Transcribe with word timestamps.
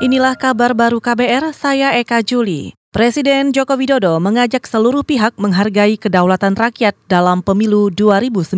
Inilah 0.00 0.32
kabar 0.32 0.72
baru 0.72 0.96
KBR, 0.96 1.52
saya 1.52 1.92
Eka 2.00 2.24
Juli. 2.24 2.72
Presiden 2.88 3.52
Joko 3.52 3.76
Widodo 3.76 4.16
mengajak 4.16 4.64
seluruh 4.64 5.04
pihak 5.04 5.36
menghargai 5.36 6.00
kedaulatan 6.00 6.56
rakyat 6.56 6.96
dalam 7.04 7.44
pemilu 7.44 7.92
2019. 7.92 8.56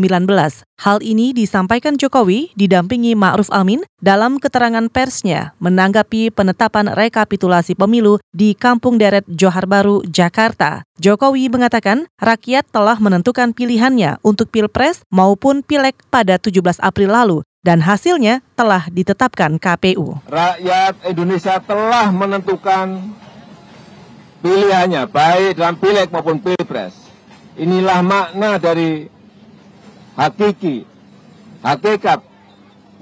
Hal 0.78 1.02
ini 1.02 1.34
disampaikan 1.34 1.98
Jokowi 1.98 2.54
didampingi 2.54 3.18
Ma'ruf 3.18 3.50
Amin 3.50 3.82
dalam 3.98 4.38
keterangan 4.38 4.86
persnya 4.86 5.50
menanggapi 5.58 6.30
penetapan 6.30 6.94
rekapitulasi 6.94 7.74
pemilu 7.74 8.22
di 8.30 8.54
Kampung 8.54 9.02
Deret 9.02 9.26
Johar 9.26 9.66
Baru, 9.66 10.06
Jakarta. 10.06 10.86
Jokowi 11.02 11.50
mengatakan 11.50 12.06
rakyat 12.22 12.70
telah 12.70 13.02
menentukan 13.02 13.50
pilihannya 13.50 14.22
untuk 14.22 14.46
Pilpres 14.54 15.02
maupun 15.10 15.66
Pileg 15.66 15.98
pada 16.06 16.38
17 16.38 16.78
April 16.78 17.10
lalu 17.10 17.42
dan 17.62 17.78
hasilnya 17.78 18.42
telah 18.58 18.90
ditetapkan 18.90 19.56
KPU. 19.56 20.18
Rakyat 20.26 21.06
Indonesia 21.06 21.62
telah 21.62 22.10
menentukan 22.10 23.14
pilihannya 24.42 25.06
baik 25.06 25.56
dalam 25.56 25.78
pileg 25.78 26.10
maupun 26.10 26.42
pilpres. 26.42 26.98
Inilah 27.54 28.02
makna 28.02 28.58
dari 28.58 29.06
hakiki, 30.18 30.82
hakikat 31.62 32.20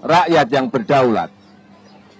rakyat 0.04 0.46
yang 0.52 0.68
berdaulat. 0.68 1.32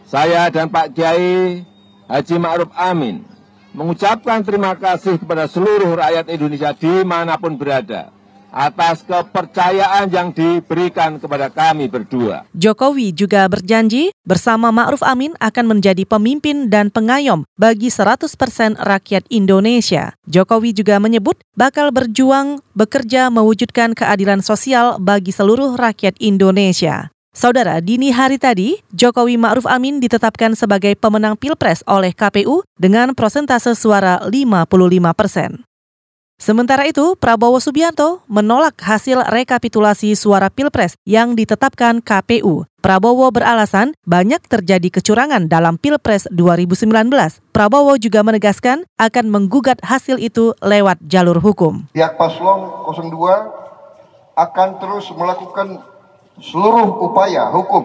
Saya 0.09 0.51
dan 0.51 0.73
Pak 0.73 0.97
Kiai 0.97 1.63
Haji 2.11 2.37
Ma'ruf 2.43 2.73
Amin 2.75 3.23
mengucapkan 3.71 4.43
terima 4.43 4.75
kasih 4.75 5.23
kepada 5.23 5.47
seluruh 5.47 5.95
rakyat 5.95 6.27
Indonesia 6.27 6.75
di 6.75 7.07
mana 7.07 7.39
pun 7.39 7.55
berada 7.55 8.11
atas 8.51 9.03
kepercayaan 9.07 10.11
yang 10.11 10.31
diberikan 10.35 11.17
kepada 11.17 11.49
kami 11.51 11.87
berdua. 11.87 12.47
Jokowi 12.55 13.15
juga 13.15 13.47
berjanji 13.47 14.15
bersama 14.23 14.69
Ma'ruf 14.75 15.03
Amin 15.03 15.35
akan 15.39 15.79
menjadi 15.79 16.05
pemimpin 16.05 16.69
dan 16.69 16.91
pengayom 16.93 17.47
bagi 17.57 17.89
100% 17.89 18.27
rakyat 18.79 19.25
Indonesia. 19.33 20.15
Jokowi 20.29 20.77
juga 20.77 20.99
menyebut 21.03 21.39
bakal 21.55 21.91
berjuang 21.95 22.63
bekerja 22.75 23.31
mewujudkan 23.33 23.95
keadilan 23.95 24.43
sosial 24.45 25.01
bagi 25.01 25.31
seluruh 25.31 25.79
rakyat 25.79 26.19
Indonesia. 26.19 27.09
Saudara, 27.31 27.79
dini 27.79 28.11
hari 28.11 28.43
tadi, 28.43 28.83
Jokowi 28.91 29.39
Ma'ruf 29.39 29.63
Amin 29.71 30.03
ditetapkan 30.03 30.59
sebagai 30.59 30.99
pemenang 30.99 31.39
Pilpres 31.39 31.87
oleh 31.87 32.11
KPU 32.11 32.67
dengan 32.75 33.15
prosentase 33.15 33.79
suara 33.79 34.19
55 34.27 34.67
persen. 35.15 35.63
Sementara 36.41 36.89
itu, 36.89 37.21
Prabowo 37.21 37.61
Subianto 37.61 38.25
menolak 38.25 38.81
hasil 38.81 39.29
rekapitulasi 39.29 40.17
suara 40.17 40.49
Pilpres 40.49 40.97
yang 41.05 41.37
ditetapkan 41.37 42.01
KPU. 42.01 42.65
Prabowo 42.81 43.29
beralasan 43.29 43.93
banyak 44.09 44.41
terjadi 44.49 44.89
kecurangan 44.89 45.53
dalam 45.53 45.77
Pilpres 45.77 46.25
2019. 46.33 46.89
Prabowo 47.53 47.93
juga 48.01 48.25
menegaskan 48.25 48.89
akan 48.97 49.29
menggugat 49.29 49.85
hasil 49.85 50.17
itu 50.17 50.57
lewat 50.65 51.05
jalur 51.05 51.37
hukum. 51.45 51.85
Pihak 51.93 52.17
paslon 52.17 52.89
02 52.89 54.33
akan 54.41 54.69
terus 54.81 55.13
melakukan 55.13 55.85
seluruh 56.41 57.05
upaya 57.05 57.53
hukum 57.53 57.85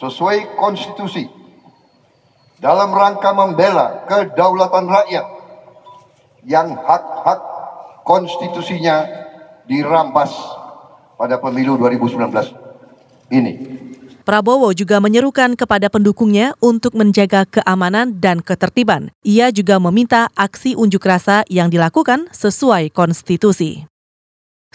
sesuai 0.00 0.56
konstitusi 0.56 1.28
dalam 2.56 2.88
rangka 2.88 3.36
membela 3.36 4.08
kedaulatan 4.08 4.88
rakyat 4.88 5.35
yang 6.46 6.78
hak-hak 6.78 7.42
konstitusinya 8.06 9.02
dirampas 9.66 10.30
pada 11.18 11.42
pemilu 11.42 11.74
2019 11.74 13.34
ini. 13.34 13.52
Prabowo 14.26 14.74
juga 14.74 14.98
menyerukan 14.98 15.54
kepada 15.54 15.86
pendukungnya 15.86 16.58
untuk 16.58 16.98
menjaga 16.98 17.46
keamanan 17.46 18.18
dan 18.18 18.42
ketertiban. 18.42 19.14
Ia 19.22 19.54
juga 19.54 19.78
meminta 19.78 20.26
aksi 20.34 20.74
unjuk 20.74 21.02
rasa 21.06 21.46
yang 21.46 21.70
dilakukan 21.70 22.26
sesuai 22.34 22.90
konstitusi. 22.90 23.86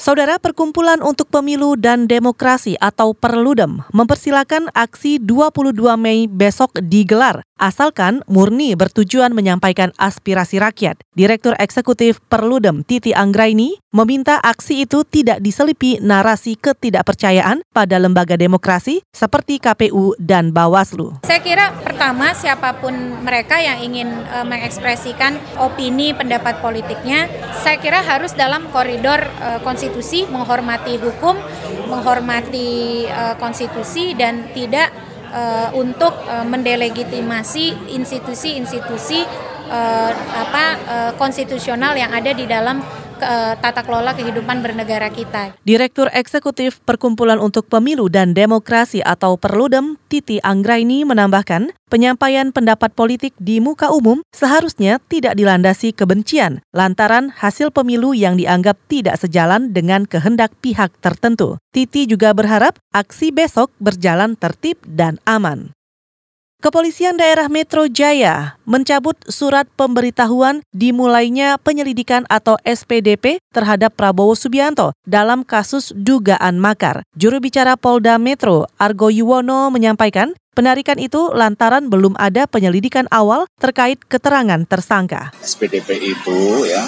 Saudara 0.01 0.41
Perkumpulan 0.41 0.97
untuk 1.05 1.29
Pemilu 1.29 1.77
dan 1.77 2.09
Demokrasi 2.09 2.73
atau 2.81 3.13
Perludem 3.13 3.85
mempersilakan 3.93 4.73
aksi 4.73 5.21
22 5.21 5.77
Mei 5.93 6.25
besok 6.25 6.73
digelar 6.81 7.45
asalkan 7.61 8.25
murni 8.25 8.73
bertujuan 8.73 9.29
menyampaikan 9.29 9.93
aspirasi 10.01 10.57
rakyat. 10.57 10.97
Direktur 11.13 11.53
Eksekutif 11.61 12.17
Perludem 12.33 12.81
Titi 12.81 13.13
Anggraini 13.13 13.77
meminta 13.91 14.39
aksi 14.39 14.87
itu 14.87 15.03
tidak 15.03 15.43
diselipi 15.43 15.99
narasi 15.99 16.55
ketidakpercayaan 16.55 17.67
pada 17.75 17.99
lembaga 17.99 18.39
demokrasi 18.39 19.03
seperti 19.11 19.59
KPU 19.59 20.15
dan 20.15 20.55
Bawaslu. 20.55 21.19
Saya 21.27 21.43
kira 21.43 21.75
pertama 21.83 22.31
siapa 22.31 22.79
pun 22.79 22.95
mereka 23.19 23.59
yang 23.59 23.83
ingin 23.83 24.07
e, 24.07 24.37
mengekspresikan 24.47 25.35
opini 25.59 26.15
pendapat 26.15 26.63
politiknya, 26.63 27.27
saya 27.59 27.77
kira 27.83 27.99
harus 27.99 28.31
dalam 28.31 28.71
koridor 28.71 29.27
e, 29.27 29.59
konstitusi 29.59 30.23
menghormati 30.31 30.95
hukum, 30.95 31.35
menghormati 31.91 33.05
e, 33.11 33.23
konstitusi 33.43 34.15
dan 34.15 34.47
tidak 34.55 35.11
uh, 35.31 35.69
untuk 35.75 36.11
uh, 36.27 36.43
mendelegitimasi 36.43 37.95
institusi-institusi 37.95 39.23
uh, 39.71 40.11
apa 40.35 40.65
uh, 40.83 41.11
konstitusional 41.15 41.95
yang 41.95 42.11
ada 42.11 42.35
di 42.35 42.45
dalam 42.45 42.83
tata 43.61 43.81
kelola 43.85 44.17
kehidupan 44.17 44.65
bernegara 44.65 45.13
kita. 45.13 45.53
Direktur 45.61 46.09
Eksekutif 46.11 46.81
Perkumpulan 46.81 47.37
untuk 47.37 47.69
Pemilu 47.69 48.09
dan 48.09 48.33
Demokrasi 48.33 48.99
atau 49.05 49.37
Perludem, 49.37 49.95
Titi 50.09 50.41
Anggraini 50.41 51.05
menambahkan, 51.07 51.71
penyampaian 51.87 52.49
pendapat 52.49 52.91
politik 52.91 53.31
di 53.37 53.61
muka 53.63 53.93
umum 53.93 54.25
seharusnya 54.33 54.99
tidak 55.11 55.35
dilandasi 55.35 55.93
kebencian 55.93 56.63
lantaran 56.71 57.31
hasil 57.35 57.69
pemilu 57.71 58.15
yang 58.15 58.39
dianggap 58.39 58.79
tidak 58.87 59.19
sejalan 59.19 59.75
dengan 59.75 60.07
kehendak 60.07 60.51
pihak 60.63 60.91
tertentu. 61.03 61.59
Titi 61.71 62.07
juga 62.07 62.31
berharap 62.35 62.79
aksi 62.91 63.31
besok 63.31 63.71
berjalan 63.79 64.35
tertib 64.39 64.79
dan 64.87 65.19
aman. 65.23 65.75
Kepolisian 66.61 67.17
Daerah 67.17 67.49
Metro 67.49 67.89
Jaya 67.89 68.53
mencabut 68.69 69.17
surat 69.25 69.65
pemberitahuan 69.73 70.61
dimulainya 70.69 71.57
penyelidikan 71.57 72.21
atau 72.29 72.53
SPDP 72.61 73.41
terhadap 73.49 73.97
Prabowo 73.97 74.37
Subianto 74.37 74.93
dalam 75.01 75.41
kasus 75.41 75.89
dugaan 75.97 76.61
makar. 76.61 77.01
Juru 77.17 77.41
bicara 77.41 77.73
Polda 77.73 78.21
Metro, 78.21 78.69
Argo 78.77 79.09
Yuwono 79.09 79.73
menyampaikan 79.73 80.37
penarikan 80.53 81.01
itu 81.01 81.33
lantaran 81.33 81.89
belum 81.89 82.13
ada 82.21 82.45
penyelidikan 82.45 83.09
awal 83.09 83.49
terkait 83.57 83.97
keterangan 84.05 84.61
tersangka. 84.69 85.33
SPDP 85.41 86.13
itu 86.13 86.69
ya 86.69 86.85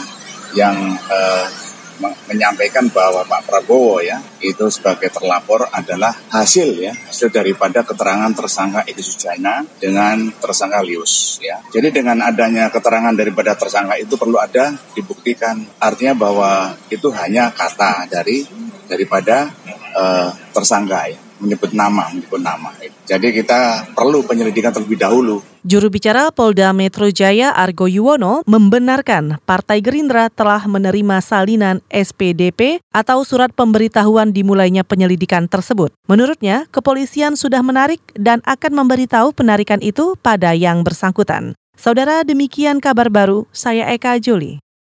yang 0.53 1.01
uh, 1.09 1.62
menyampaikan 2.01 2.89
bahwa 2.89 3.25
Pak 3.27 3.45
Prabowo 3.45 4.01
ya 4.01 4.21
itu 4.41 4.65
sebagai 4.71 5.11
terlapor 5.11 5.67
adalah 5.69 6.13
hasil 6.31 6.79
ya 6.79 6.93
hasil 6.93 7.29
daripada 7.29 7.85
keterangan 7.85 8.31
tersangka 8.33 8.85
Edi 8.87 9.03
Sujana 9.03 9.65
dengan 9.77 10.31
tersangka 10.39 10.81
Lius 10.81 11.37
ya. 11.43 11.59
Jadi 11.69 11.93
dengan 11.93 12.21
adanya 12.23 12.69
keterangan 12.73 13.13
daripada 13.13 13.53
tersangka 13.53 13.99
itu 13.99 14.15
perlu 14.17 14.39
ada 14.39 14.73
dibuktikan 14.95 15.59
artinya 15.81 16.13
bahwa 16.15 16.73
itu 16.89 17.09
hanya 17.13 17.51
kata 17.53 18.09
dari 18.09 18.45
daripada 18.87 19.49
uh, 19.95 20.29
tersangka 20.51 21.09
ya 21.09 21.19
menyebut 21.43 21.75
nama, 21.75 22.07
menyebut 22.09 22.39
nama. 22.39 22.71
Jadi 23.03 23.35
kita 23.35 23.91
perlu 23.91 24.23
penyelidikan 24.23 24.71
terlebih 24.71 24.95
dahulu. 24.95 25.43
Juru 25.63 25.87
bicara 25.91 26.31
Polda 26.31 26.71
Metro 26.71 27.07
Jaya 27.11 27.51
Argo 27.51 27.87
Yuwono 27.87 28.43
membenarkan 28.47 29.39
Partai 29.43 29.79
Gerindra 29.79 30.27
telah 30.31 30.63
menerima 30.67 31.19
salinan 31.23 31.79
SPDP 31.91 32.83
atau 32.91 33.23
surat 33.27 33.51
pemberitahuan 33.51 34.31
dimulainya 34.31 34.83
penyelidikan 34.87 35.51
tersebut. 35.51 35.91
Menurutnya, 36.07 36.67
kepolisian 36.71 37.35
sudah 37.35 37.59
menarik 37.59 37.99
dan 38.15 38.39
akan 38.47 38.71
memberitahu 38.83 39.35
penarikan 39.35 39.79
itu 39.83 40.15
pada 40.19 40.55
yang 40.55 40.83
bersangkutan. 40.83 41.55
Saudara, 41.75 42.23
demikian 42.23 42.79
kabar 42.79 43.11
baru. 43.11 43.49
Saya 43.51 43.91
Eka 43.91 44.15
Juli. 44.19 44.62